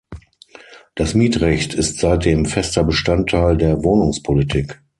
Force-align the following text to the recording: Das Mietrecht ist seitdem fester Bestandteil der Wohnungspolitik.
Das 0.95 1.13
Mietrecht 1.13 1.75
ist 1.75 1.99
seitdem 1.99 2.47
fester 2.47 2.83
Bestandteil 2.83 3.55
der 3.55 3.83
Wohnungspolitik. 3.83 4.81